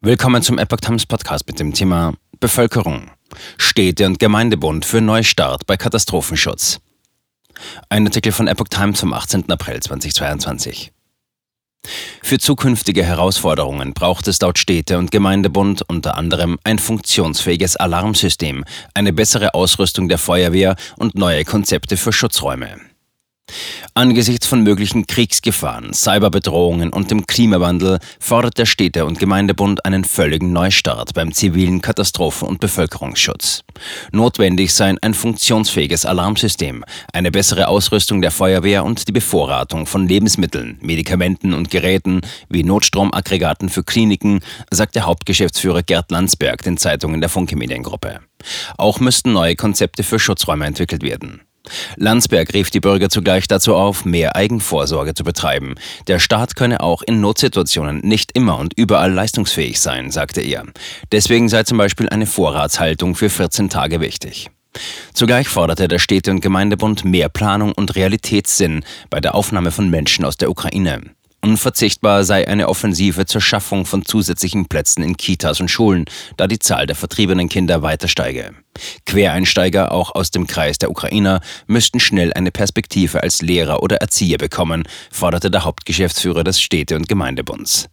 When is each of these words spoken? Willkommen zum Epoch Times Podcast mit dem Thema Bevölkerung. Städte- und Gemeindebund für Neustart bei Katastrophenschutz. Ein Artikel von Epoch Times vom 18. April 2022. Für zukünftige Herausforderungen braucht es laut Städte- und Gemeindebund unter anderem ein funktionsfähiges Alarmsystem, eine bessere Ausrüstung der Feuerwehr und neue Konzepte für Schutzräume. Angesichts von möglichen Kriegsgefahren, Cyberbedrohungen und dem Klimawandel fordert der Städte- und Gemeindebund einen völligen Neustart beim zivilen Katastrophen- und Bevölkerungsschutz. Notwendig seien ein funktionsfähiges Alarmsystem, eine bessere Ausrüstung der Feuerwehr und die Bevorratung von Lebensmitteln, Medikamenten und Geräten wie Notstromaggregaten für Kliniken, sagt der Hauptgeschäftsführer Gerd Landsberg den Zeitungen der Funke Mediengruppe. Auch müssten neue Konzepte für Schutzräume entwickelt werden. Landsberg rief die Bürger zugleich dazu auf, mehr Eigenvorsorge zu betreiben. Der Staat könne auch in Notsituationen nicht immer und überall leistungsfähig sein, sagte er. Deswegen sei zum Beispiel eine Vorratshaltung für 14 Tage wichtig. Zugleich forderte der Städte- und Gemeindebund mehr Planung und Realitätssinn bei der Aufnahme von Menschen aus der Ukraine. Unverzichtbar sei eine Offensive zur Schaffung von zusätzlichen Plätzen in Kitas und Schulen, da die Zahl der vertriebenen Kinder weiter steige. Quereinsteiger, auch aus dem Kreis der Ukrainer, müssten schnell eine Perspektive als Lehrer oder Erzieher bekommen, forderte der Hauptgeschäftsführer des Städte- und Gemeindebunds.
Willkommen 0.00 0.42
zum 0.42 0.58
Epoch 0.58 0.76
Times 0.76 1.06
Podcast 1.06 1.48
mit 1.48 1.58
dem 1.58 1.72
Thema 1.74 2.14
Bevölkerung. 2.38 3.10
Städte- 3.56 4.06
und 4.06 4.20
Gemeindebund 4.20 4.84
für 4.84 5.00
Neustart 5.00 5.66
bei 5.66 5.76
Katastrophenschutz. 5.76 6.78
Ein 7.88 8.06
Artikel 8.06 8.30
von 8.30 8.46
Epoch 8.46 8.68
Times 8.68 9.00
vom 9.00 9.12
18. 9.12 9.50
April 9.50 9.80
2022. 9.80 10.92
Für 12.22 12.38
zukünftige 12.38 13.02
Herausforderungen 13.02 13.92
braucht 13.92 14.28
es 14.28 14.40
laut 14.40 14.60
Städte- 14.60 14.98
und 14.98 15.10
Gemeindebund 15.10 15.82
unter 15.88 16.16
anderem 16.16 16.60
ein 16.62 16.78
funktionsfähiges 16.78 17.74
Alarmsystem, 17.74 18.64
eine 18.94 19.12
bessere 19.12 19.54
Ausrüstung 19.54 20.08
der 20.08 20.18
Feuerwehr 20.18 20.76
und 20.96 21.16
neue 21.16 21.44
Konzepte 21.44 21.96
für 21.96 22.12
Schutzräume. 22.12 22.76
Angesichts 23.98 24.46
von 24.46 24.62
möglichen 24.62 25.08
Kriegsgefahren, 25.08 25.92
Cyberbedrohungen 25.92 26.92
und 26.92 27.10
dem 27.10 27.26
Klimawandel 27.26 27.98
fordert 28.20 28.56
der 28.56 28.64
Städte- 28.64 29.04
und 29.04 29.18
Gemeindebund 29.18 29.84
einen 29.84 30.04
völligen 30.04 30.52
Neustart 30.52 31.14
beim 31.14 31.32
zivilen 31.34 31.82
Katastrophen- 31.82 32.46
und 32.46 32.60
Bevölkerungsschutz. 32.60 33.64
Notwendig 34.12 34.72
seien 34.72 34.98
ein 35.02 35.14
funktionsfähiges 35.14 36.06
Alarmsystem, 36.06 36.84
eine 37.12 37.32
bessere 37.32 37.66
Ausrüstung 37.66 38.22
der 38.22 38.30
Feuerwehr 38.30 38.84
und 38.84 39.08
die 39.08 39.12
Bevorratung 39.12 39.84
von 39.84 40.06
Lebensmitteln, 40.06 40.78
Medikamenten 40.80 41.52
und 41.52 41.68
Geräten 41.68 42.20
wie 42.48 42.62
Notstromaggregaten 42.62 43.68
für 43.68 43.82
Kliniken, 43.82 44.42
sagt 44.70 44.94
der 44.94 45.06
Hauptgeschäftsführer 45.06 45.82
Gerd 45.82 46.12
Landsberg 46.12 46.62
den 46.62 46.76
Zeitungen 46.76 47.20
der 47.20 47.30
Funke 47.30 47.56
Mediengruppe. 47.56 48.20
Auch 48.76 49.00
müssten 49.00 49.32
neue 49.32 49.56
Konzepte 49.56 50.04
für 50.04 50.20
Schutzräume 50.20 50.66
entwickelt 50.66 51.02
werden. 51.02 51.40
Landsberg 51.96 52.54
rief 52.54 52.70
die 52.70 52.80
Bürger 52.80 53.08
zugleich 53.10 53.46
dazu 53.48 53.74
auf, 53.74 54.04
mehr 54.04 54.36
Eigenvorsorge 54.36 55.14
zu 55.14 55.24
betreiben. 55.24 55.74
Der 56.06 56.18
Staat 56.18 56.56
könne 56.56 56.80
auch 56.80 57.02
in 57.02 57.20
Notsituationen 57.20 58.00
nicht 58.00 58.32
immer 58.32 58.58
und 58.58 58.74
überall 58.76 59.12
leistungsfähig 59.12 59.80
sein, 59.80 60.10
sagte 60.10 60.40
er. 60.40 60.64
Deswegen 61.12 61.48
sei 61.48 61.64
zum 61.64 61.78
Beispiel 61.78 62.08
eine 62.08 62.26
Vorratshaltung 62.26 63.14
für 63.14 63.30
14 63.30 63.68
Tage 63.68 64.00
wichtig. 64.00 64.50
Zugleich 65.12 65.48
forderte 65.48 65.88
der 65.88 65.98
Städte- 65.98 66.30
und 66.30 66.40
Gemeindebund 66.40 67.04
mehr 67.04 67.28
Planung 67.28 67.72
und 67.72 67.96
Realitätssinn 67.96 68.84
bei 69.10 69.20
der 69.20 69.34
Aufnahme 69.34 69.70
von 69.70 69.90
Menschen 69.90 70.24
aus 70.24 70.36
der 70.36 70.50
Ukraine. 70.50 71.00
Unverzichtbar 71.48 72.24
sei 72.24 72.46
eine 72.46 72.68
Offensive 72.68 73.24
zur 73.24 73.40
Schaffung 73.40 73.86
von 73.86 74.04
zusätzlichen 74.04 74.68
Plätzen 74.68 75.02
in 75.02 75.16
Kitas 75.16 75.62
und 75.62 75.70
Schulen, 75.70 76.04
da 76.36 76.46
die 76.46 76.58
Zahl 76.58 76.86
der 76.86 76.94
vertriebenen 76.94 77.48
Kinder 77.48 77.80
weiter 77.80 78.06
steige. 78.06 78.54
Quereinsteiger, 79.06 79.90
auch 79.90 80.14
aus 80.14 80.30
dem 80.30 80.46
Kreis 80.46 80.76
der 80.76 80.90
Ukrainer, 80.90 81.40
müssten 81.66 82.00
schnell 82.00 82.34
eine 82.34 82.50
Perspektive 82.50 83.22
als 83.22 83.40
Lehrer 83.40 83.82
oder 83.82 83.96
Erzieher 83.96 84.36
bekommen, 84.36 84.82
forderte 85.10 85.50
der 85.50 85.64
Hauptgeschäftsführer 85.64 86.44
des 86.44 86.60
Städte- 86.60 86.96
und 86.96 87.08
Gemeindebunds. 87.08 87.88